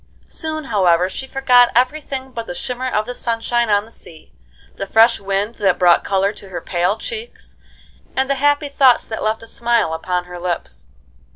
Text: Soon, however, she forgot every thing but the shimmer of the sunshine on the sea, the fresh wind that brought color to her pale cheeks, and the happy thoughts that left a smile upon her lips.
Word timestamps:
Soon, 0.29 0.63
however, 0.63 1.07
she 1.09 1.27
forgot 1.27 1.71
every 1.75 2.01
thing 2.01 2.31
but 2.31 2.47
the 2.47 2.55
shimmer 2.55 2.89
of 2.89 3.05
the 3.05 3.13
sunshine 3.13 3.69
on 3.69 3.85
the 3.85 3.91
sea, 3.91 4.33
the 4.77 4.87
fresh 4.87 5.19
wind 5.19 5.57
that 5.59 5.77
brought 5.77 6.03
color 6.03 6.33
to 6.33 6.49
her 6.49 6.59
pale 6.59 6.97
cheeks, 6.97 7.57
and 8.15 8.27
the 8.27 8.33
happy 8.41 8.67
thoughts 8.67 9.05
that 9.05 9.21
left 9.21 9.43
a 9.43 9.47
smile 9.47 9.93
upon 9.93 10.23
her 10.25 10.39
lips. 10.39 10.87